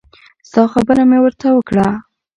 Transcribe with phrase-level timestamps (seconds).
[0.49, 1.87] ستا خبره مې ورته وکړه.